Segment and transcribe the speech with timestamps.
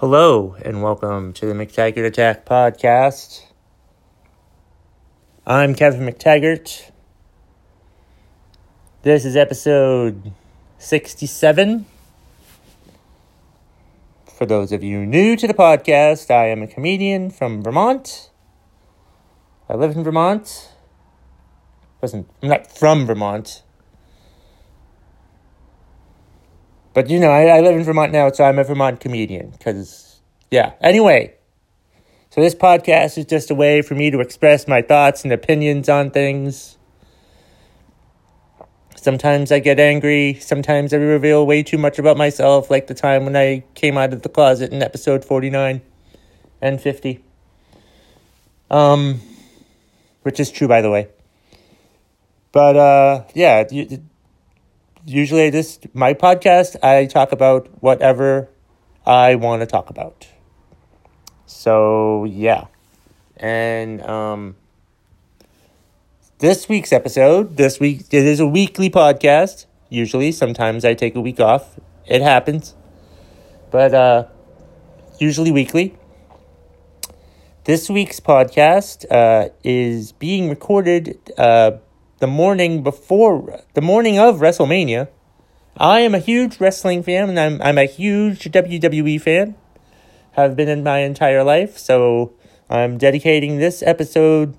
[0.00, 3.46] Hello, and welcome to the McTaggart Attack podcast.
[5.44, 6.92] I'm Kevin McTaggart.
[9.02, 10.30] This is episode
[10.78, 11.84] 67.
[14.36, 18.30] For those of you new to the podcast, I am a comedian from Vermont.
[19.68, 20.74] I live in Vermont.
[22.00, 23.64] Wasn't I'm not from Vermont.
[26.98, 29.50] But you know, I, I live in Vermont now, so I'm a Vermont comedian.
[29.50, 30.18] Because,
[30.50, 30.72] yeah.
[30.80, 31.32] Anyway,
[32.30, 35.88] so this podcast is just a way for me to express my thoughts and opinions
[35.88, 36.76] on things.
[38.96, 40.38] Sometimes I get angry.
[40.40, 44.12] Sometimes I reveal way too much about myself, like the time when I came out
[44.12, 45.80] of the closet in episode 49
[46.60, 47.24] and 50.
[48.72, 49.20] Um,
[50.22, 51.06] which is true, by the way.
[52.50, 53.68] But, uh, yeah,
[55.08, 58.48] usually this my podcast I talk about whatever
[59.06, 60.28] I want to talk about.
[61.46, 62.66] So yeah.
[63.36, 64.56] And um
[66.38, 69.66] this week's episode, this week it is a weekly podcast.
[69.90, 71.80] Usually, sometimes I take a week off.
[72.06, 72.74] It happens.
[73.70, 74.24] But uh
[75.18, 75.96] usually weekly.
[77.64, 81.72] This week's podcast uh, is being recorded uh,
[82.18, 85.08] the morning before, the morning of WrestleMania.
[85.76, 89.54] I am a huge wrestling fan, and I'm I'm a huge WWE fan.
[90.32, 92.32] Have been in my entire life, so
[92.68, 94.56] I'm dedicating this episode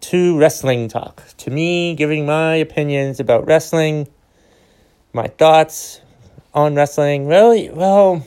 [0.00, 1.22] to wrestling talk.
[1.38, 4.08] To me, giving my opinions about wrestling,
[5.12, 6.00] my thoughts
[6.52, 7.26] on wrestling.
[7.26, 8.26] Really, well,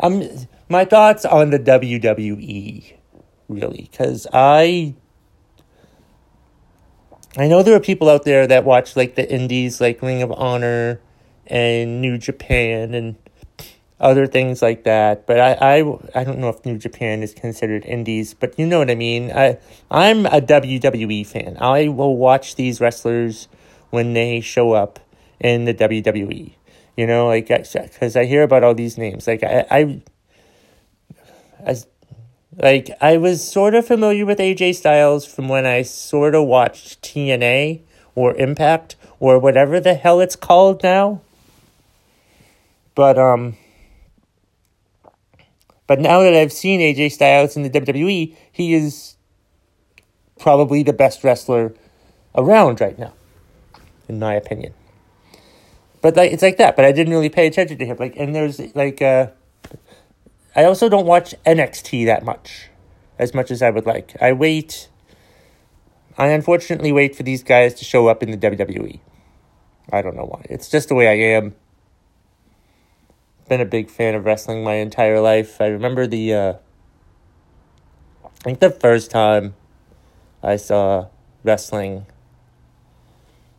[0.00, 0.28] um,
[0.68, 2.94] my thoughts on the WWE,
[3.48, 4.94] really, because I
[7.36, 10.30] I know there are people out there that watch like the indies, like Ring of
[10.32, 11.00] Honor
[11.46, 13.16] and New Japan and
[13.98, 15.26] other things like that.
[15.26, 18.80] But I, I, I don't know if New Japan is considered indies, but you know
[18.80, 19.30] what I mean.
[19.32, 19.58] I,
[19.90, 21.56] I'm a WWE fan.
[21.58, 23.48] I will watch these wrestlers
[23.90, 24.98] when they show up
[25.40, 26.54] in the WWE.
[26.96, 29.26] You know, like because I hear about all these names.
[29.26, 30.02] Like I, I
[31.60, 31.86] as
[32.60, 37.02] like I was sort of familiar with AJ Styles from when I sort of watched
[37.02, 37.80] TNA
[38.14, 41.22] or Impact or whatever the hell it's called now.
[42.94, 43.56] But um
[45.86, 49.16] but now that I've seen AJ Styles in the WWE, he is
[50.38, 51.74] probably the best wrestler
[52.34, 53.12] around right now
[54.08, 54.74] in my opinion.
[56.02, 58.34] But like it's like that, but I didn't really pay attention to him like and
[58.34, 59.28] there's like uh
[60.54, 62.68] I also don't watch NXT that much,
[63.18, 64.14] as much as I would like.
[64.20, 64.88] I wait.
[66.18, 69.00] I unfortunately wait for these guys to show up in the WWE.
[69.90, 70.44] I don't know why.
[70.50, 71.54] It's just the way I am.
[73.48, 75.60] Been a big fan of wrestling my entire life.
[75.60, 76.34] I remember the.
[76.34, 76.52] Uh,
[78.24, 79.54] I think the first time
[80.42, 81.08] I saw
[81.44, 82.06] wrestling.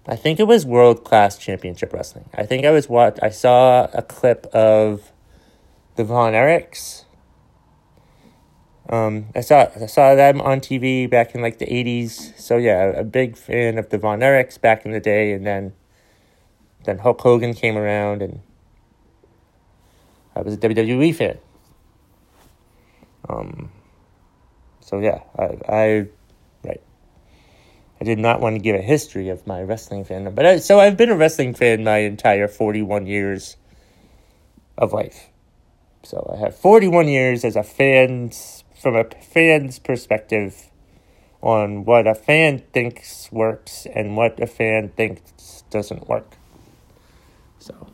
[0.06, 2.30] I think it was World Class Championship Wrestling.
[2.34, 5.12] I think I was what I saw a clip of
[5.96, 6.34] the Von.
[8.90, 12.34] Um, I saw I saw them on TV back in like the eighties.
[12.38, 15.74] So yeah, a big fan of the Von Erichs back in the day, and then
[16.84, 18.42] then Hulk Hogan came around, and
[20.36, 21.38] I was a WWE fan.
[23.30, 23.72] Um,
[24.81, 26.08] so yeah, I I
[26.64, 26.81] right.
[28.02, 30.80] I did not want to give a history of my wrestling fandom, but I, so
[30.80, 33.56] I've been a wrestling fan my entire forty one years
[34.78, 35.30] of life.
[36.03, 40.69] So I have 41 years as a fan's, from a fan's perspective
[41.41, 46.36] on what a fan thinks works and what a fan thinks doesn't work.
[47.59, 47.88] So,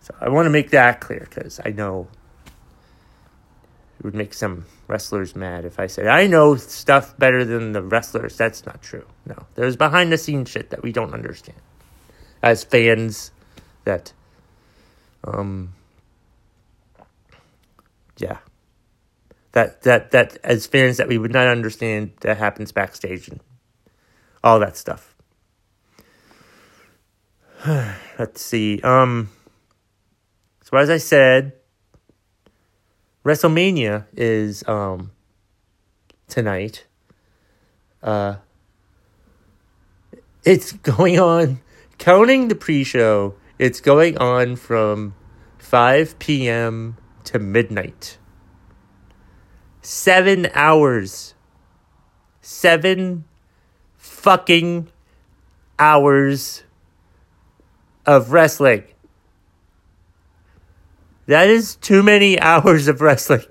[0.00, 2.06] so I want to make that clear because I know
[3.98, 7.82] it would make some wrestlers mad if I said I know stuff better than the
[7.82, 8.36] wrestlers.
[8.36, 9.06] That's not true.
[9.26, 11.58] No, there's behind the scenes shit that we don't understand
[12.42, 13.32] as fans.
[13.84, 14.12] That
[15.24, 15.74] um,
[18.18, 18.38] yeah.
[19.52, 23.40] That that that as fans that we would not understand that happens backstage and
[24.44, 25.16] all that stuff.
[27.66, 28.80] Let's see.
[28.82, 29.30] Um
[30.62, 31.54] so as I said,
[33.24, 35.12] WrestleMania is um
[36.28, 36.86] tonight.
[38.02, 38.36] Uh
[40.44, 41.60] it's going on
[41.96, 45.14] counting the pre-show, it's going on from
[45.58, 46.96] 5 p.m
[47.28, 48.18] to midnight.
[49.82, 51.34] Seven hours.
[52.40, 53.24] Seven
[53.96, 54.88] fucking
[55.78, 56.64] hours
[58.06, 58.84] of wrestling.
[61.26, 63.44] That is too many hours of wrestling.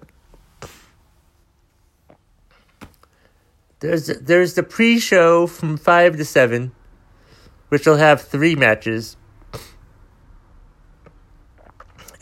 [3.80, 6.72] There's there's the pre-show from five to seven,
[7.70, 9.16] which will have three matches,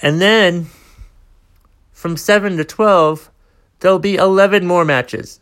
[0.02, 0.68] and then
[1.96, 3.32] from seven to twelve,
[3.80, 5.40] there'll be eleven more matches.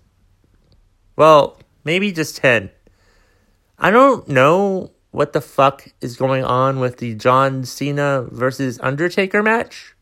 [1.15, 2.69] Well, maybe just ten.
[3.79, 9.43] I don't know what the fuck is going on with the John Cena versus Undertaker
[9.43, 9.95] match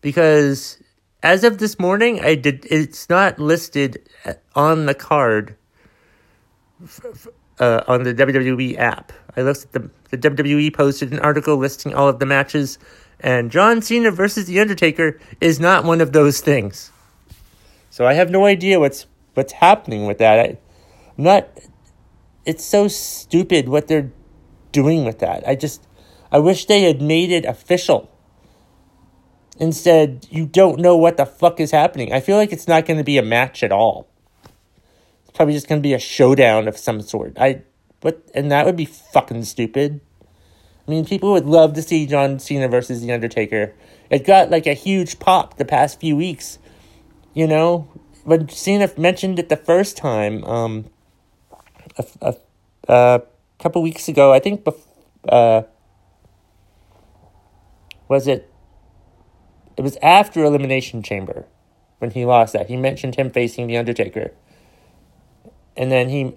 [0.00, 0.82] because
[1.22, 2.66] as of this morning, I did.
[2.70, 4.08] It's not listed
[4.54, 5.54] on the card
[7.58, 9.12] uh, on the WWE app.
[9.36, 12.78] I looked at the the WWE posted an article listing all of the matches,
[13.20, 16.92] and John Cena versus the Undertaker is not one of those things.
[17.90, 20.38] So I have no idea what's what's happening with that.
[20.38, 20.58] I,
[21.16, 21.48] I'm not.
[22.44, 24.10] It's so stupid what they're
[24.72, 25.46] doing with that.
[25.46, 25.86] I just.
[26.30, 28.10] I wish they had made it official
[29.58, 32.12] Instead, you don't know what the fuck is happening.
[32.12, 34.08] I feel like it's not going to be a match at all.
[35.22, 37.36] It's probably just going to be a showdown of some sort.
[37.38, 37.62] I,
[38.00, 40.00] but and that would be fucking stupid.
[40.88, 43.74] I mean, people would love to see John Cena versus The Undertaker.
[44.08, 46.58] It got like a huge pop the past few weeks.
[47.34, 47.92] You know,
[48.24, 50.86] when Cena mentioned it the first time, um,
[51.98, 52.34] a, a,
[52.88, 53.22] a
[53.58, 54.80] couple weeks ago, I think, bef-
[55.28, 55.62] uh,
[58.08, 58.50] was it
[59.76, 61.44] it was after Elimination Chamber
[61.98, 62.68] when he lost that.
[62.68, 64.32] He mentioned him facing The Undertaker.
[65.76, 66.34] And then he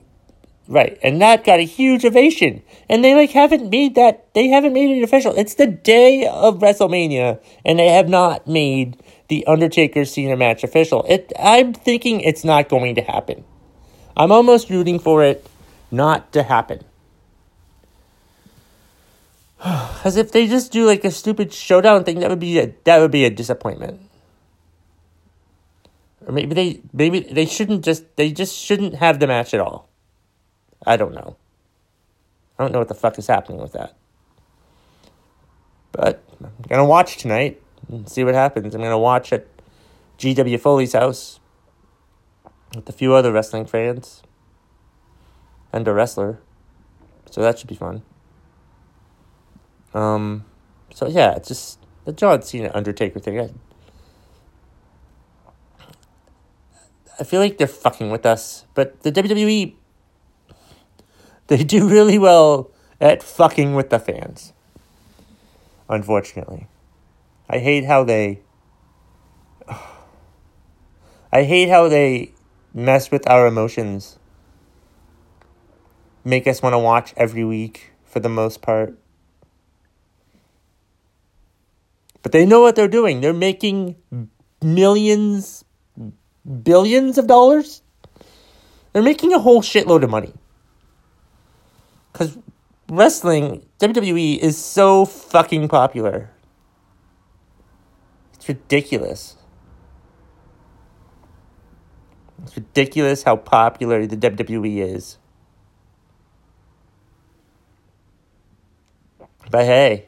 [0.71, 2.63] right, and that got a huge ovation.
[2.89, 5.33] And they like haven't made that they haven't made it official.
[5.35, 8.97] It's the day of WrestleMania and they have not made
[9.27, 11.05] the Undertaker Cena match official.
[11.07, 13.43] It I'm thinking it's not going to happen.
[14.15, 15.45] I'm almost rooting for it
[15.91, 16.83] not to happen.
[20.03, 22.99] As if they just do like a stupid showdown thing, that would be a that
[22.99, 23.99] would be a disappointment.
[26.25, 29.90] Or maybe they maybe they shouldn't just they just shouldn't have the match at all.
[30.85, 31.37] I don't know.
[32.57, 33.95] I don't know what the fuck is happening with that.
[35.91, 38.73] But I'm gonna watch tonight and see what happens.
[38.73, 39.47] I'm gonna watch at
[40.17, 41.39] GW Foley's house
[42.75, 44.23] with a few other wrestling fans
[45.73, 46.39] and a wrestler.
[47.29, 48.03] So that should be fun.
[49.93, 50.45] Um,
[50.93, 53.39] so yeah, it's just the John Cena Undertaker thing.
[53.39, 53.49] I,
[57.19, 59.75] I feel like they're fucking with us, but the WWE
[61.51, 62.71] they do really well
[63.01, 64.53] at fucking with the fans.
[65.89, 66.67] Unfortunately,
[67.49, 68.39] I hate how they.
[71.33, 72.31] I hate how they
[72.73, 74.17] mess with our emotions.
[76.23, 78.97] Make us want to watch every week for the most part.
[82.23, 83.19] But they know what they're doing.
[83.19, 83.97] They're making
[84.61, 85.65] millions,
[86.63, 87.81] billions of dollars.
[88.93, 90.33] They're making a whole shitload of money.
[92.11, 92.37] Because
[92.89, 96.29] wrestling, WWE, is so fucking popular.
[98.33, 99.35] It's ridiculous.
[102.43, 105.17] It's ridiculous how popular the WWE is.
[109.51, 110.07] But hey,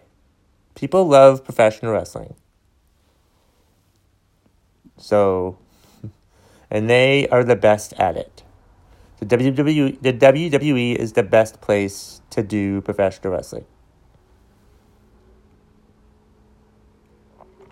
[0.74, 2.36] people love professional wrestling.
[4.98, 5.58] So,
[6.72, 8.43] and they are the best at it.
[9.20, 13.66] The WWE, the WWE is the best place to do professional wrestling.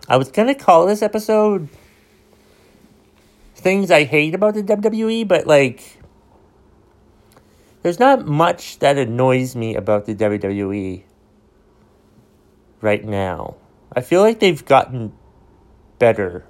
[0.07, 1.69] I was gonna call this episode
[3.55, 6.01] things I hate about the WWE, but like,
[7.81, 11.03] there's not much that annoys me about the WWE
[12.81, 13.55] right now.
[13.93, 15.13] I feel like they've gotten
[15.99, 16.45] better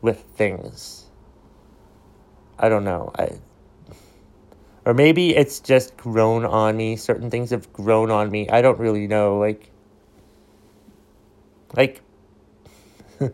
[0.00, 1.06] with things.
[2.58, 3.10] I don't know.
[3.18, 3.40] I
[4.84, 6.96] or maybe it's just grown on me.
[6.96, 8.48] Certain things have grown on me.
[8.48, 9.38] I don't really know.
[9.38, 9.70] Like,
[11.74, 12.00] like,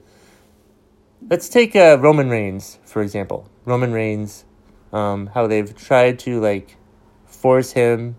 [1.29, 3.49] let's take uh, Roman Reigns for example.
[3.65, 4.45] Roman Reigns,
[4.93, 6.77] um, how they've tried to like
[7.27, 8.17] force him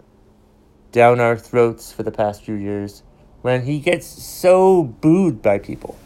[0.93, 3.03] down our throats for the past few years
[3.41, 5.98] when he gets so booed by people.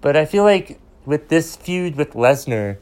[0.00, 2.78] But I feel like with this feud with Lesnar,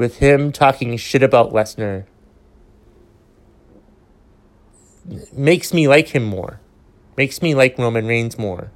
[0.00, 2.06] with him talking shit about Lesnar,
[5.30, 6.58] makes me like him more.
[7.18, 8.72] Makes me like Roman Reigns more.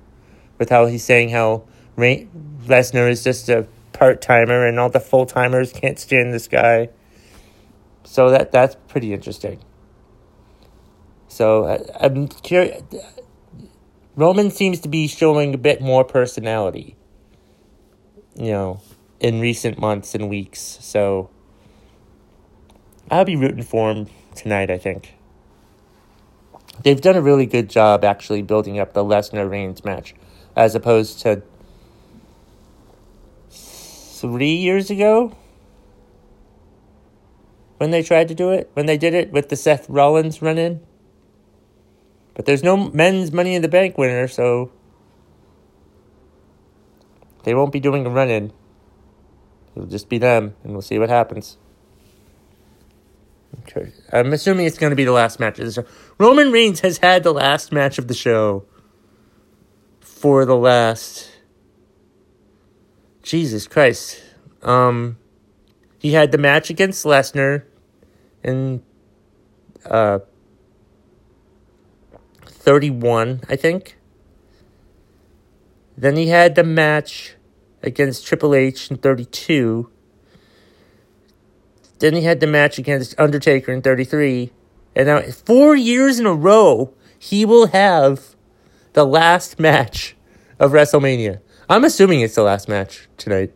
[0.58, 1.64] With how he's saying how
[1.96, 2.28] Re-
[2.66, 6.90] Lesnar is just a part timer and all the full timers can't stand this guy.
[8.02, 9.60] So that that's pretty interesting.
[11.28, 12.82] So I, I'm curious.
[14.14, 16.96] Roman seems to be showing a bit more personality,
[18.36, 18.82] you know,
[19.24, 20.60] in recent months and weeks.
[20.82, 21.30] So
[23.10, 25.14] I'll be rooting for him tonight, I think.
[26.82, 30.14] They've done a really good job actually building up the Lesnar Reigns match
[30.54, 31.42] as opposed to
[33.48, 35.34] three years ago
[37.78, 40.58] when they tried to do it, when they did it with the Seth Rollins run
[40.58, 40.80] in.
[42.34, 44.70] But there's no men's Money in the Bank winner, so
[47.44, 48.52] they won't be doing a run in.
[49.74, 51.58] It'll just be them, and we'll see what happens.
[53.60, 53.92] Okay.
[54.12, 55.84] I'm assuming it's going to be the last match of the show.
[56.18, 58.64] Roman Reigns has had the last match of the show
[60.00, 61.30] for the last.
[63.22, 64.22] Jesus Christ.
[64.62, 65.18] Um,
[65.98, 67.64] he had the match against Lesnar
[68.42, 68.82] in
[69.86, 70.18] uh,
[72.44, 73.96] 31, I think.
[75.96, 77.36] Then he had the match
[77.84, 79.90] against Triple H in 32.
[82.00, 84.50] Then he had the match against Undertaker in 33.
[84.96, 88.34] And now, four years in a row, he will have
[88.94, 90.16] the last match
[90.58, 91.40] of WrestleMania.
[91.68, 93.52] I'm assuming it's the last match tonight.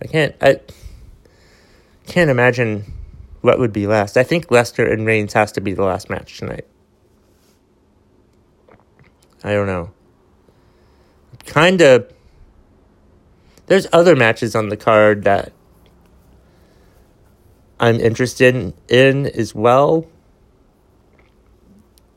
[0.00, 0.60] I can't, I
[2.06, 2.92] can't imagine
[3.40, 4.16] what would be last.
[4.16, 6.66] I think Lesnar and Reigns has to be the last match tonight.
[9.42, 9.90] I don't know.
[11.46, 12.12] Kind of.
[13.68, 15.52] There's other matches on the card that
[17.78, 20.06] I'm interested in as well.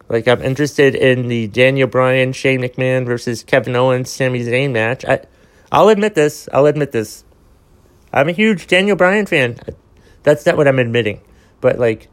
[0.09, 5.05] Like I'm interested in the Daniel Bryan, Shane McMahon versus Kevin Owens, Sami Zayn match.
[5.05, 5.21] I,
[5.71, 6.49] I'll admit this.
[6.51, 7.23] I'll admit this.
[8.11, 9.57] I'm a huge Daniel Bryan fan.
[10.23, 11.21] That's not what I'm admitting,
[11.61, 12.09] but like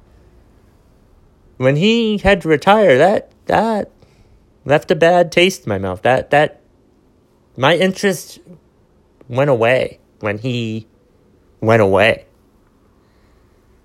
[1.56, 3.90] when he had to retire, that that
[4.64, 6.02] left a bad taste in my mouth.
[6.02, 6.60] That that
[7.56, 8.38] my interest
[9.28, 10.86] went away when he
[11.60, 12.26] went away.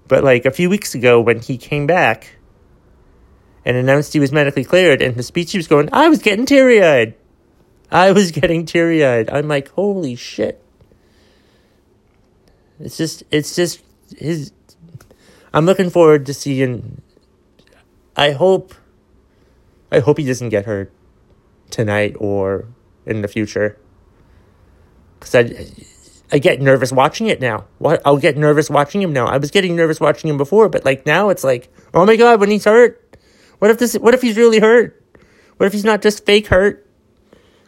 [0.08, 2.36] But like a few weeks ago when he came back
[3.66, 6.46] and announced he was medically cleared and the speech he was going, I was getting
[6.46, 7.16] teary eyed.
[7.92, 9.30] I was getting teary eyed.
[9.30, 10.64] I'm like, holy shit.
[12.80, 13.82] It's just it's just
[14.18, 14.52] his
[15.54, 17.02] I'm looking forward to seeing
[18.18, 18.74] I hope
[19.92, 20.92] I hope he doesn't get hurt
[21.70, 22.66] tonight or
[23.06, 23.78] in the future.
[25.24, 25.68] Cause I,
[26.34, 27.66] I get nervous watching it now.
[27.78, 29.26] What I'll get nervous watching him now.
[29.26, 32.42] I was getting nervous watching him before, but like now it's like, oh my god,
[32.42, 33.00] when he's hurt.
[33.60, 33.94] What if this?
[33.94, 35.02] What if he's really hurt?
[35.56, 36.86] What if he's not just fake hurt?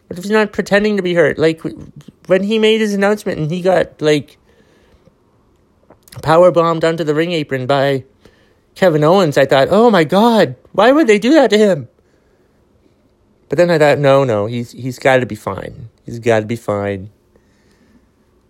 [0.06, 1.38] What if he's not pretending to be hurt?
[1.38, 1.62] Like
[2.26, 4.36] when he made his announcement and he got like
[6.22, 8.04] power bombed onto the ring apron by
[8.74, 11.88] Kevin Owens, I thought, oh my god, why would they do that to him?
[13.48, 15.88] But then I thought, no, no, he's he's got to be fine.
[16.04, 17.10] He's got to be fine.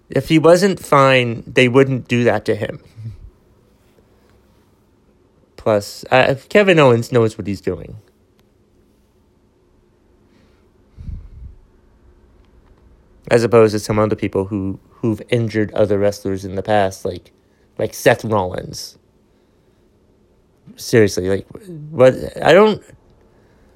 [0.09, 2.81] If he wasn't fine, they wouldn't do that to him.
[5.57, 7.97] Plus, uh, Kevin Owens knows what he's doing.
[13.29, 17.33] As opposed to some other people who who've injured other wrestlers in the past, like
[17.79, 18.97] like Seth Rollins.
[20.77, 21.49] Seriously, like
[21.91, 22.15] what?
[22.41, 22.81] I don't.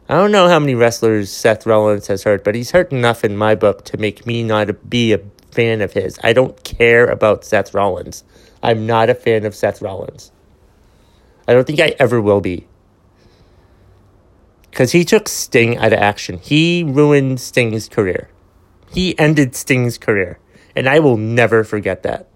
[0.09, 3.37] I don't know how many wrestlers Seth Rollins has hurt, but he's hurt enough in
[3.37, 5.21] my book to make me not be a
[5.53, 6.19] fan of his.
[6.23, 8.25] I don't care about Seth Rollins.
[8.63, 10.33] I'm not a fan of Seth Rollins.
[11.49, 12.67] I don't think I ever will be.
[14.71, 16.39] Because he took Sting out of action.
[16.39, 18.29] He ruined Sting's career.
[18.93, 20.39] He ended Sting's career.
[20.77, 22.29] And I will never forget that.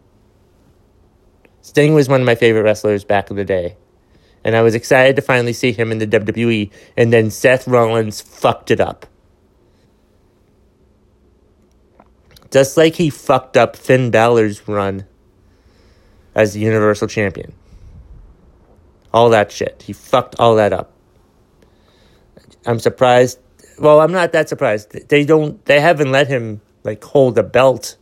[1.62, 3.76] Sting was one of my favorite wrestlers back in the day
[4.44, 8.20] and I was excited to finally see him in the WWE, and then Seth Rollins
[8.20, 9.06] fucked it up.
[12.54, 15.06] Just like he fucked up Finn Balor's run
[16.34, 17.52] as the Universal Champion.
[19.12, 19.82] All that shit.
[19.84, 20.92] He fucked all that up.
[22.64, 23.40] I'm surprised.
[23.78, 25.08] Well, I'm not that surprised.
[25.08, 25.64] They don't.
[25.64, 27.96] They haven't let him like hold a belt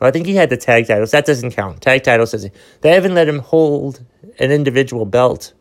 [0.00, 1.10] well, I think he had the tag titles.
[1.10, 1.80] That doesn't count.
[1.80, 2.54] Tag titles doesn't.
[2.82, 4.04] They haven't let him hold
[4.38, 5.52] an individual belt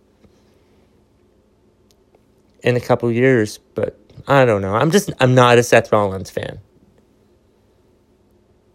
[2.61, 4.75] in a couple years, but I don't know.
[4.75, 6.59] I'm just I'm not a Seth Rollins fan.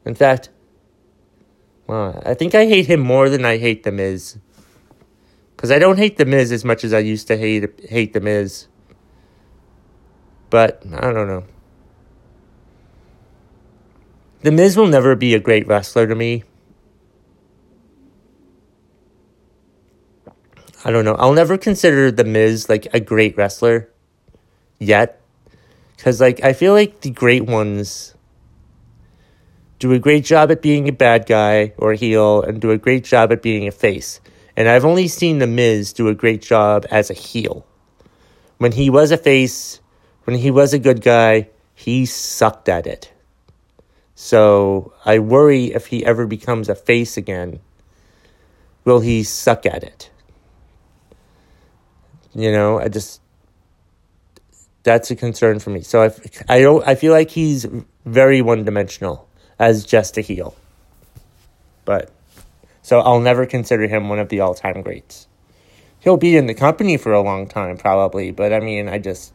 [0.05, 0.51] In fact,
[1.87, 4.39] well, I think I hate him more than I hate The Miz.
[5.55, 8.21] Because I don't hate The Miz as much as I used to hate hate The
[8.21, 8.67] Miz.
[10.51, 11.45] But I don't know.
[14.43, 16.45] The Miz will never be a great wrestler to me.
[20.85, 21.15] I don't know.
[21.15, 23.89] I'll never consider The Miz like a great wrestler.
[24.79, 25.21] yet.
[25.97, 28.15] Because, like, I feel like the great ones
[29.83, 32.79] do a great job at being a bad guy or a heel and do a
[32.79, 34.21] great job at being a face.
[34.57, 37.67] And I've only seen The Miz do a great job as a heel.
[38.59, 39.81] When he was a face,
[40.23, 43.13] when he was a good guy, he sucked at it.
[44.15, 47.59] So I worry if he ever becomes a face again,
[48.85, 50.11] will he suck at it?
[52.37, 53.21] You know, I just
[54.85, 55.81] that's a concern for me.
[55.81, 56.13] So I,
[56.49, 57.67] I don't I feel like he's
[58.05, 59.29] very one dimensional
[59.63, 60.57] as just a heel.
[61.85, 62.11] But
[62.83, 65.29] so I'll never consider him one of the all time greats.
[66.01, 69.33] He'll be in the company for a long time probably, but I mean I just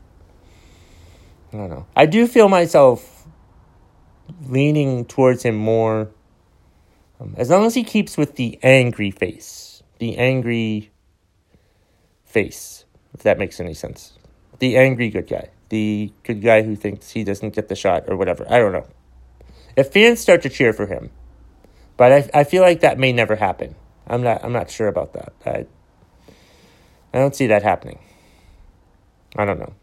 [1.53, 1.87] I don't know.
[1.95, 3.25] I do feel myself
[4.45, 6.09] leaning towards him more
[7.21, 9.81] um, as long as he keeps with the angry face.
[9.99, 10.91] The angry
[12.25, 14.11] face, if that makes any sense.
[14.59, 15.51] The angry good guy.
[15.69, 18.45] The good guy who thinks he doesn't get the shot or whatever.
[18.49, 18.87] I don't know.
[19.77, 21.11] If fans start to cheer for him,
[21.95, 23.75] but I, I feel like that may never happen.
[24.07, 25.33] I'm not I'm not sure about that.
[25.45, 25.65] I
[27.13, 27.99] I don't see that happening.
[29.35, 29.73] I don't know.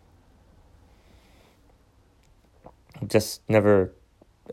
[3.06, 3.92] Just never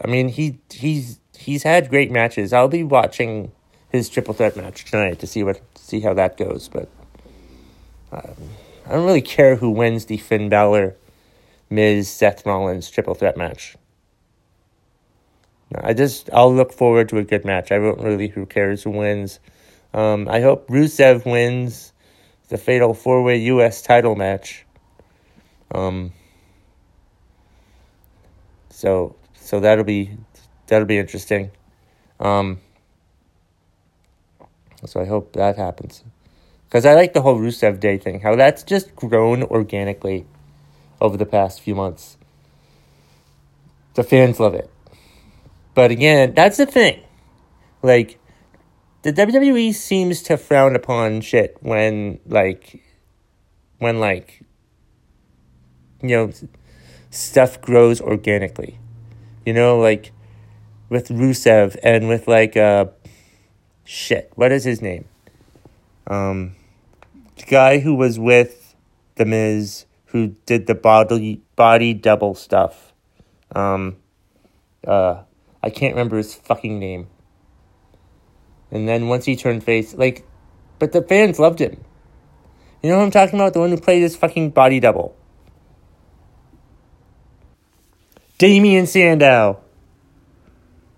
[0.03, 2.53] I mean, he he's he's had great matches.
[2.53, 3.51] I'll be watching
[3.89, 6.69] his triple threat match tonight to see what see how that goes.
[6.69, 6.87] But
[8.11, 8.35] um,
[8.85, 10.95] I don't really care who wins the Finn Balor,
[11.69, 13.75] Miz, Seth Rollins triple threat match.
[15.75, 17.71] I just I'll look forward to a good match.
[17.71, 19.39] I don't really who cares who wins.
[19.93, 21.93] Um, I hope Rusev wins
[22.49, 23.81] the fatal four way U.S.
[23.81, 24.65] title match.
[25.73, 26.11] Um,
[28.69, 30.11] so so that'll be
[30.67, 31.51] that'll be interesting.
[32.19, 32.59] Um,
[34.85, 36.03] so I hope that happens
[36.67, 38.19] because I like the whole Rusev Day thing.
[38.19, 40.25] How that's just grown organically
[40.99, 42.17] over the past few months.
[43.93, 44.69] The fans love it,
[45.73, 47.01] but again, that's the thing.
[47.81, 48.19] Like
[49.03, 52.83] the WWE seems to frown upon shit when like
[53.79, 54.43] when like
[56.01, 56.31] you know
[57.09, 58.79] stuff grows organically.
[59.45, 60.11] You know, like
[60.89, 62.85] with Rusev and with like uh
[63.83, 65.05] shit, what is his name?
[66.07, 66.55] Um
[67.37, 68.75] the guy who was with
[69.15, 72.93] the Miz who did the body body double stuff.
[73.55, 73.95] Um
[74.85, 75.23] uh
[75.63, 77.07] I can't remember his fucking name.
[78.71, 80.25] And then once he turned face, like
[80.79, 81.83] but the fans loved him.
[82.81, 83.53] You know what I'm talking about?
[83.53, 85.15] The one who played his fucking body double.
[88.39, 89.59] Damien Sandow.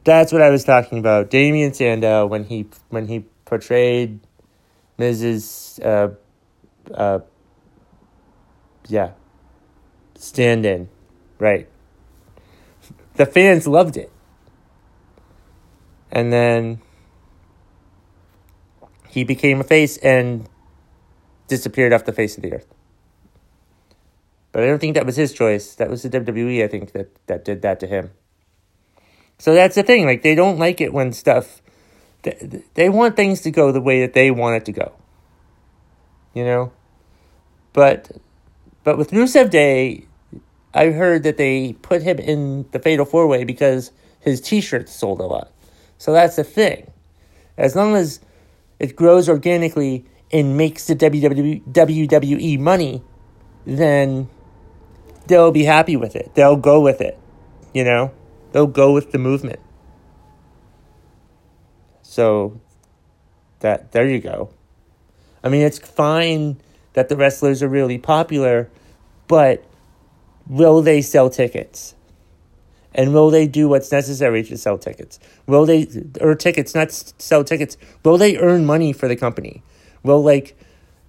[0.06, 1.30] That's what I was talking about.
[1.30, 4.22] Damien Sandow when he when he portrayed
[4.98, 5.84] Mrs.
[5.84, 6.16] Uh,
[6.94, 7.20] uh,
[8.88, 9.12] yeah,
[10.16, 10.88] stand in,
[11.38, 11.68] right.
[13.16, 14.12] The fans loved it,
[16.14, 16.80] and then
[19.10, 20.48] he became a face and
[21.48, 22.68] disappeared off the face of the earth.
[24.52, 25.74] But I don't think that was his choice.
[25.76, 28.12] That was the WWE, I think, that, that did that to him.
[29.40, 30.06] So that's the thing.
[30.06, 31.62] Like, they don't like it when stuff.
[32.22, 34.94] They, they want things to go the way that they want it to go.
[36.34, 36.72] You know?
[37.74, 38.12] But.
[38.84, 40.06] But with Rusev Day,
[40.74, 44.94] I heard that they put him in the Fatal Four Way because his t shirts
[44.94, 45.53] sold a lot.
[46.04, 46.92] So that's the thing.
[47.58, 48.20] As long as
[48.78, 53.02] it grows organically and makes the WWE money,
[53.66, 54.28] then
[55.28, 56.36] they'll be happy with it.
[56.36, 57.18] They'll go with it.
[57.74, 58.12] You know,
[58.52, 59.62] they'll go with the movement.
[62.02, 62.60] So
[63.62, 64.50] that there you go.
[65.42, 66.60] I mean, it's fine
[66.96, 68.70] that the wrestlers are really popular,
[69.30, 69.64] but
[70.50, 71.96] will they sell tickets?
[72.96, 75.20] And will they do what's necessary to sell tickets?
[75.48, 75.88] Will they,
[76.22, 79.64] or tickets, not sell tickets, will they earn money for the company?
[80.04, 80.56] Will, like,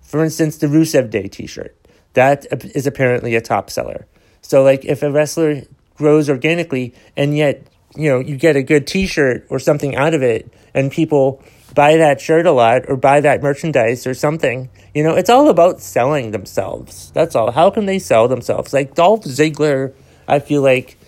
[0.02, 1.76] for instance, the Rusev Day t shirt,
[2.14, 4.06] that is apparently a top seller.
[4.44, 5.62] So like if a wrestler
[5.94, 7.66] grows organically and yet,
[7.96, 11.42] you know, you get a good t-shirt or something out of it and people
[11.74, 15.48] buy that shirt a lot or buy that merchandise or something, you know, it's all
[15.48, 17.10] about selling themselves.
[17.14, 17.52] That's all.
[17.52, 18.72] How can they sell themselves?
[18.72, 19.94] Like Dolph Ziggler,
[20.28, 20.98] I feel like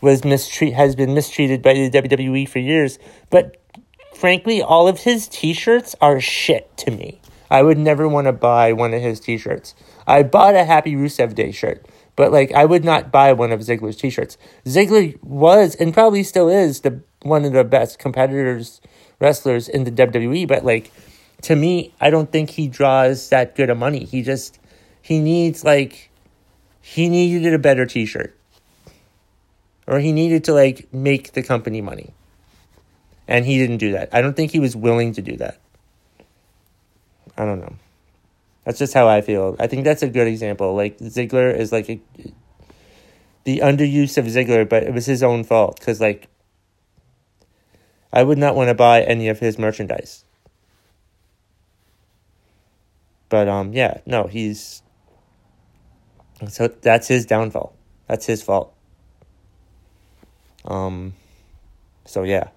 [0.00, 2.98] was mistreat has been mistreated by the WWE for years,
[3.30, 3.56] but
[4.14, 7.20] frankly, all of his t-shirts are shit to me.
[7.50, 9.74] I would never want to buy one of his t-shirts.
[10.06, 13.60] I bought a Happy Rusev Day shirt, but like I would not buy one of
[13.60, 14.36] Ziggler's t-shirts.
[14.64, 18.80] Ziggler was and probably still is the one of the best competitors
[19.20, 20.90] wrestlers in the WWE, but like
[21.42, 24.04] to me, I don't think he draws that good of money.
[24.04, 24.58] He just
[25.02, 26.10] he needs like
[26.80, 28.36] he needed a better t shirt.
[29.86, 32.12] Or he needed to like make the company money.
[33.28, 34.08] And he didn't do that.
[34.12, 35.58] I don't think he was willing to do that.
[37.36, 37.74] I don't know.
[38.64, 39.56] That's just how I feel.
[39.60, 40.74] I think that's a good example.
[40.74, 42.00] Like Ziggler is like a,
[43.44, 46.28] the underuse of Ziggler, but it was his own fault because like
[48.12, 50.24] I would not want to buy any of his merchandise.
[53.28, 54.82] But um, yeah, no, he's
[56.48, 57.74] so that's his downfall.
[58.08, 58.75] That's his fault.
[60.66, 61.14] Um,
[62.04, 62.48] so yeah.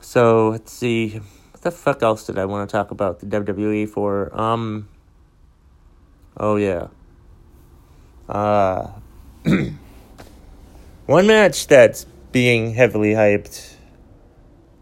[0.00, 1.20] So let's see,
[1.50, 4.30] what the fuck else did I want to talk about the WWE for?
[4.38, 4.88] Um,
[6.36, 6.88] oh yeah.
[8.28, 8.92] Uh,
[11.06, 13.74] one match that's being heavily hyped,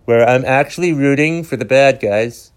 [0.04, 2.52] where I'm actually rooting for the bad guys,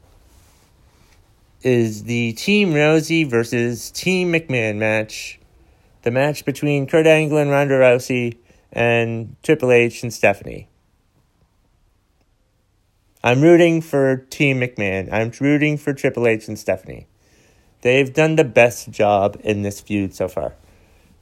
[1.62, 5.40] is the Team Rousey versus Team McMahon match.
[6.06, 8.38] The match between Kurt Angle and Ronda Rousey
[8.72, 10.70] and Triple H and Stephanie.
[13.24, 15.12] I'm rooting for Team McMahon.
[15.12, 17.08] I'm rooting for Triple H and Stephanie.
[17.82, 20.54] They've done the best job in this feud so far.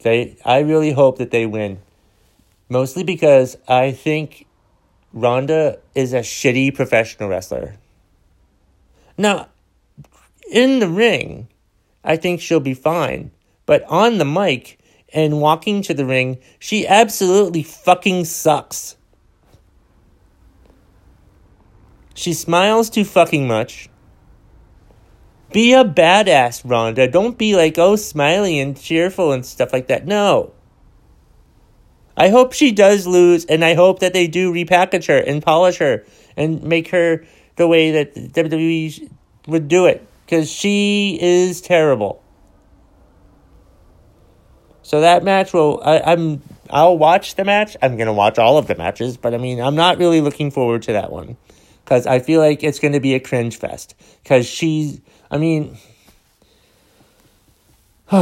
[0.02, 1.80] They, I really hope that they win.
[2.68, 4.48] Mostly because I think
[5.14, 7.78] Ronda is a shitty professional wrestler.
[9.18, 9.48] Now,
[10.52, 11.48] in the ring,
[12.04, 13.32] I think she'll be fine.
[13.74, 14.78] But on the mic
[15.12, 18.98] and walking to the ring, she absolutely fucking sucks.
[22.14, 23.90] She smiles too fucking much.
[25.52, 27.08] Be a badass, Ronda.
[27.08, 30.06] Don't be like, oh, smiley and cheerful and stuff like that.
[30.06, 30.54] No.
[32.16, 35.78] I hope she does lose, and I hope that they do repackage her and polish
[35.80, 36.06] her
[36.38, 39.12] and make her the way that WWE
[39.48, 40.08] would do it.
[40.28, 42.23] Because she is terrible.
[44.84, 47.76] So that match will I, I'm I'll watch the match.
[47.82, 50.84] I'm gonna watch all of the matches, but I mean I'm not really looking forward
[50.84, 51.38] to that one
[51.84, 53.96] because I feel like it's to be a cringe fest.
[54.24, 55.78] Because she's, I mean,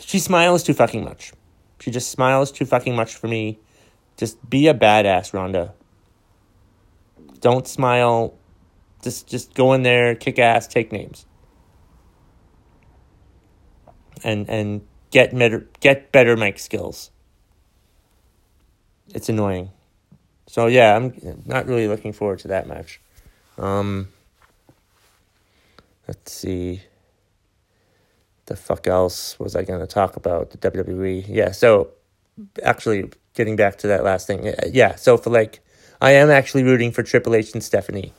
[0.00, 1.32] she smiles too fucking much.
[1.80, 3.58] She just smiles too fucking much for me.
[4.16, 5.74] Just be a badass, Ronda.
[7.40, 8.34] Don't smile.
[9.02, 11.26] Just just go in there, kick ass, take names.
[14.24, 14.80] And and
[15.16, 17.10] get better get better mic skills.
[19.14, 19.70] It's annoying.
[20.46, 23.00] So yeah, I'm not really looking forward to that match.
[23.56, 24.08] Um,
[26.06, 26.82] let's see.
[28.44, 30.50] The fuck else was I going to talk about?
[30.50, 31.24] The WWE.
[31.26, 31.52] Yeah.
[31.52, 31.92] So
[32.62, 34.52] actually, getting back to that last thing.
[34.70, 34.96] Yeah.
[34.96, 35.60] So for like,
[35.98, 38.12] I am actually rooting for Triple H and Stephanie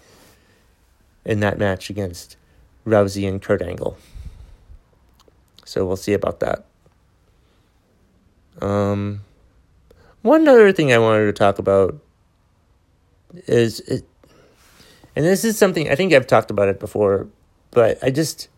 [1.24, 2.38] in that match against
[2.88, 4.00] Rousey and Kurt Angle.
[5.64, 6.66] So we'll see about that.
[8.62, 9.22] Um,
[10.22, 11.96] one other thing I wanted to talk about
[13.46, 14.06] is it,
[15.16, 17.28] and this is something I think I've talked about it before,
[17.72, 18.50] but I just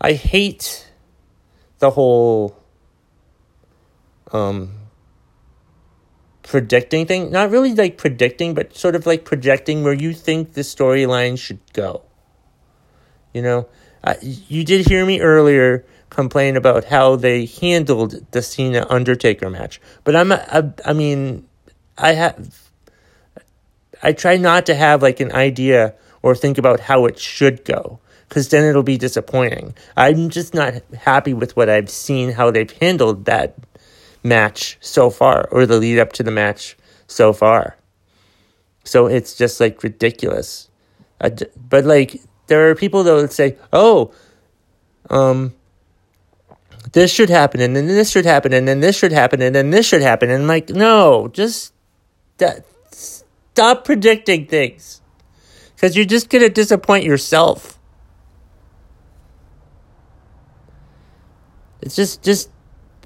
[0.00, 0.90] I hate
[1.78, 2.56] the whole
[4.32, 4.72] um
[6.42, 7.30] predicting thing.
[7.30, 11.60] Not really like predicting, but sort of like projecting where you think the storyline should
[11.72, 12.02] go.
[13.34, 13.68] You know,
[14.02, 19.80] I, you did hear me earlier complain about how they handled the Cena Undertaker match,
[20.04, 21.46] but I'm I, I mean
[21.98, 22.70] I have
[24.02, 28.00] I try not to have like an idea or think about how it should go
[28.28, 29.74] because then it'll be disappointing.
[29.96, 33.56] I'm just not happy with what I've seen, how they've handled that
[34.22, 37.76] match so far, or the lead up to the match so far.
[38.84, 40.68] So it's just like ridiculous.
[41.18, 44.12] but like, there are people that would say, oh,
[45.10, 45.54] um,
[46.96, 49.68] this should happen, and then this should happen, and then this should happen, and then
[49.70, 50.30] this should happen.
[50.30, 51.74] And I'm like, no, just
[52.38, 52.64] that
[53.56, 55.00] Stop predicting things.
[55.74, 57.78] Because you're just going to disappoint yourself.
[61.80, 62.50] It's just, just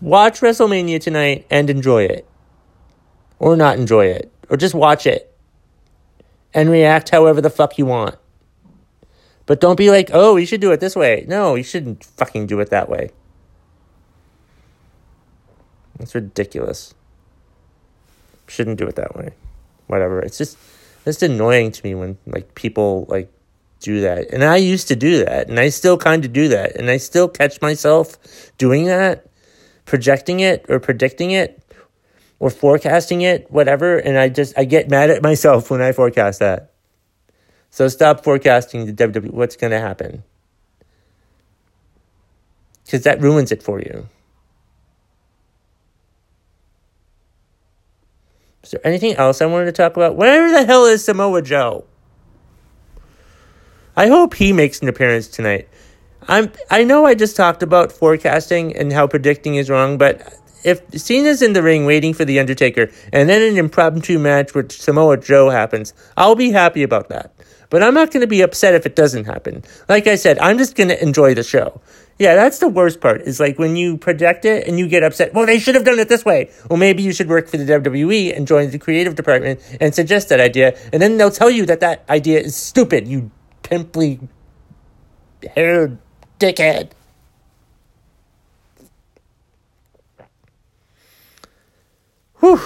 [0.02, 2.26] watch WrestleMania tonight and enjoy it.
[3.38, 4.32] Or not enjoy it.
[4.48, 5.32] Or just watch it.
[6.52, 8.16] And react however the fuck you want.
[9.46, 11.24] But don't be like, oh, you should do it this way.
[11.28, 13.10] No, you shouldn't fucking do it that way.
[16.00, 16.94] It's ridiculous.
[18.48, 19.32] Shouldn't do it that way
[19.90, 20.20] whatever.
[20.20, 20.56] It's just
[21.04, 23.30] it's annoying to me when like people like
[23.80, 24.30] do that.
[24.30, 26.96] And I used to do that, and I still kind of do that, and I
[26.98, 28.16] still catch myself
[28.56, 29.26] doing that,
[29.84, 31.62] projecting it or predicting it
[32.38, 36.38] or forecasting it, whatever, and I just I get mad at myself when I forecast
[36.38, 36.70] that.
[37.70, 40.22] So stop forecasting the WWE what's going to happen.
[42.84, 44.08] because that ruins it for you.
[48.62, 50.16] Is there anything else I wanted to talk about?
[50.16, 51.84] Where the hell is Samoa Joe?
[53.96, 55.68] I hope he makes an appearance tonight.
[56.28, 60.82] I'm I know I just talked about forecasting and how predicting is wrong, but if
[60.94, 65.16] Cena's in the ring waiting for the Undertaker and then an impromptu match with Samoa
[65.16, 67.32] Joe happens, I'll be happy about that.
[67.70, 69.62] But I'm not going to be upset if it doesn't happen.
[69.88, 71.80] Like I said, I'm just going to enjoy the show.
[72.20, 73.22] Yeah, that's the worst part.
[73.22, 75.32] Is like when you project it and you get upset.
[75.32, 76.50] Well, they should have done it this way.
[76.68, 80.28] Well, maybe you should work for the WWE and join the creative department and suggest
[80.28, 83.08] that idea, and then they'll tell you that that idea is stupid.
[83.08, 83.30] You
[83.62, 84.20] pimply
[85.56, 85.96] haired
[86.38, 86.90] dickhead.
[92.40, 92.60] Whew.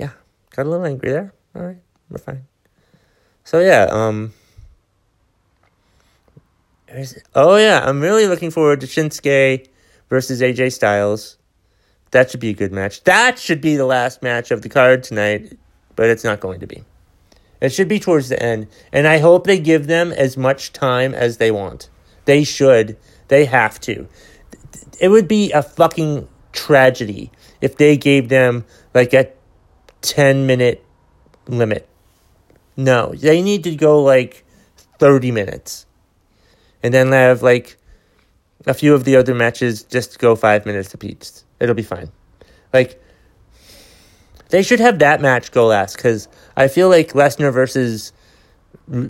[0.00, 0.12] Yeah,
[0.56, 1.34] got a little angry there.
[1.54, 2.46] All right, we're fine.
[3.44, 4.32] So yeah, um.
[7.34, 9.68] Oh yeah, I'm really looking forward to Shinsuke
[10.08, 11.36] versus AJ Styles.
[12.12, 13.02] That should be a good match.
[13.04, 15.58] That should be the last match of the card tonight,
[15.96, 16.84] but it's not going to be.
[17.60, 21.14] It should be towards the end, and I hope they give them as much time
[21.14, 21.88] as they want.
[22.24, 22.96] They should.
[23.28, 24.06] They have to.
[25.00, 29.30] It would be a fucking tragedy if they gave them like a
[30.02, 30.84] 10 minute
[31.48, 31.88] limit.
[32.76, 34.44] No, they need to go like
[34.98, 35.86] 30 minutes.
[36.86, 37.78] And then have like
[38.64, 41.44] a few of the other matches just go five minutes apiece.
[41.58, 42.12] It'll be fine.
[42.72, 43.02] Like,
[44.50, 48.12] they should have that match go last because I feel like Lesnar versus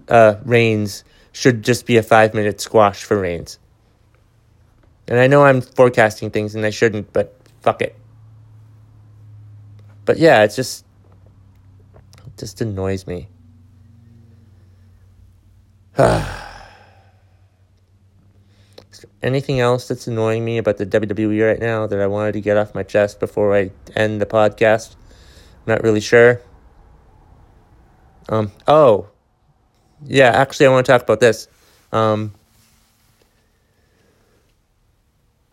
[0.08, 3.58] uh, Reigns should just be a five minute squash for Reigns.
[5.06, 7.94] And I know I'm forecasting things and I shouldn't, but fuck it.
[10.06, 10.86] But yeah, it's just
[12.26, 13.28] it just annoys me.
[19.22, 22.56] Anything else that's annoying me about the WWE right now that I wanted to get
[22.56, 24.94] off my chest before I end the podcast?
[25.66, 26.40] I'm not really sure.
[28.28, 29.08] Um, oh,
[30.04, 31.48] yeah, actually, I want to talk about this.
[31.92, 32.34] Um,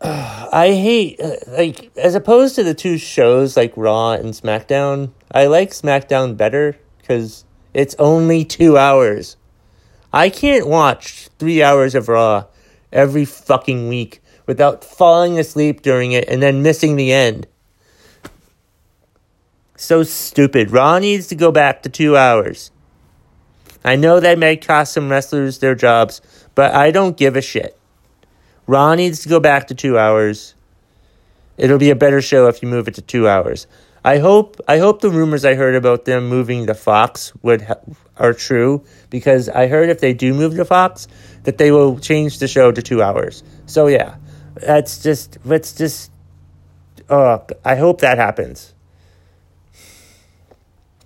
[0.00, 5.12] I hate uh, like as opposed to the two shows like Raw and SmackDown.
[5.32, 9.36] I like SmackDown better because it's only two hours.
[10.12, 12.44] I can't watch three hours of Raw
[12.94, 17.46] every fucking week without falling asleep during it and then missing the end.
[19.76, 20.70] So stupid.
[20.70, 22.70] Raw needs to go back to two hours.
[23.84, 26.22] I know that may cost some wrestlers their jobs,
[26.54, 27.76] but I don't give a shit.
[28.66, 30.54] Raw needs to go back to two hours.
[31.58, 33.66] It'll be a better show if you move it to two hours.
[34.04, 37.80] I hope I hope the rumors I heard about them moving to Fox would ha-
[38.18, 41.08] are true because I heard if they do move to Fox
[41.44, 43.42] that they will change the show to two hours.
[43.64, 44.16] So yeah,
[44.54, 46.10] that's just let's just.
[47.08, 48.74] Oh, I hope that happens.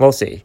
[0.00, 0.44] We'll see.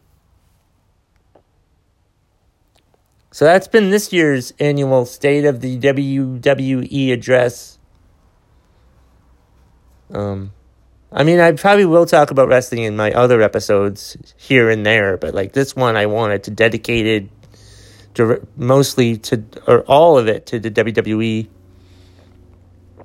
[3.32, 7.80] So that's been this year's annual State of the WWE address.
[10.12, 10.52] Um,
[11.14, 15.18] I mean, I probably will talk about wrestling in my other episodes here and there,
[15.18, 17.30] but like this one, I wanted to dedicate it
[18.16, 21.48] to mostly to or all of it to the WWE.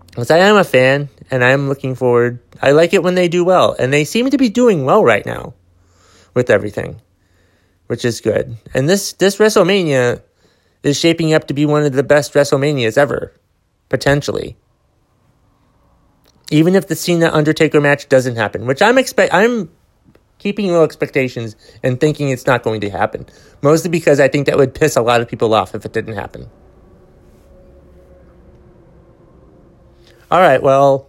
[0.06, 2.40] Because I am a fan and I am looking forward.
[2.62, 5.24] I like it when they do well, and they seem to be doing well right
[5.24, 5.54] now
[6.34, 7.00] with everything
[7.88, 8.56] which is good.
[8.72, 10.22] And this this WrestleMania
[10.82, 13.32] is shaping up to be one of the best WrestleManias ever,
[13.88, 14.56] potentially.
[16.50, 19.70] Even if the Cena Undertaker match doesn't happen, which I'm expect I'm
[20.38, 23.26] keeping low expectations and thinking it's not going to happen.
[23.60, 26.14] Mostly because I think that would piss a lot of people off if it didn't
[26.14, 26.48] happen.
[30.30, 31.08] All right, well,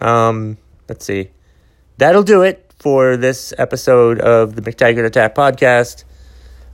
[0.00, 0.56] um,
[0.88, 1.30] let's see.
[1.98, 6.04] That'll do it for this episode of the McTaggart Attack podcast.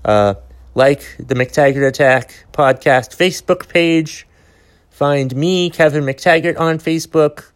[0.04, 0.35] Uh,
[0.74, 4.26] like the McTaggart Attack podcast Facebook page.
[4.90, 7.50] Find me, Kevin McTaggart, on Facebook.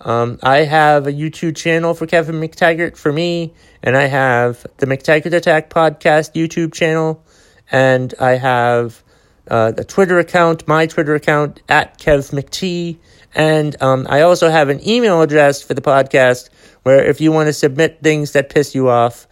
[0.00, 4.86] Um, I have a YouTube channel for Kevin McTaggart for me, and I have the
[4.86, 7.24] McTaggart Attack podcast YouTube channel,
[7.70, 9.02] and I have
[9.48, 12.98] uh, the Twitter account, my Twitter account at KevMcT,
[13.34, 16.50] and um, I also have an email address for the podcast
[16.82, 19.26] where if you want to submit things that piss you off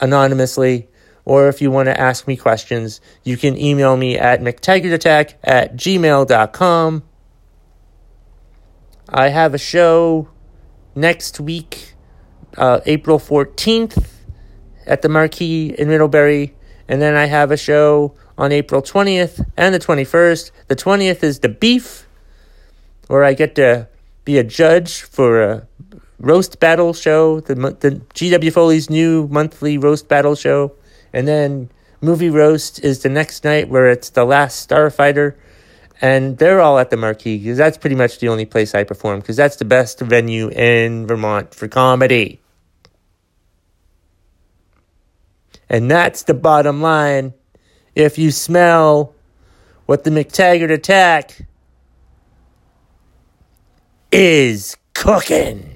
[0.00, 0.88] anonymously,
[1.24, 5.76] or if you want to ask me questions, you can email me at mctaggartattack at
[5.76, 7.02] gmail.com.
[9.12, 10.28] I have a show
[10.94, 11.94] next week,
[12.56, 14.06] uh, April 14th,
[14.86, 16.54] at the Marquee in Middlebury.
[16.86, 20.52] And then I have a show on April 20th and the 21st.
[20.68, 22.06] The 20th is the beef
[23.08, 23.88] where I get to
[24.24, 25.66] be a judge for a
[26.20, 30.74] roast battle show, the the GW Foley's new monthly roast battle show,
[31.12, 31.70] and then
[32.00, 35.34] movie roast is the next night where it's the last Starfighter,
[36.00, 39.20] and they're all at the Marquee because that's pretty much the only place I perform
[39.20, 42.40] because that's the best venue in Vermont for comedy.
[45.68, 47.34] And that's the bottom line.
[47.94, 49.14] If you smell
[49.86, 51.46] what the McTaggart attack
[54.10, 55.69] is cooking.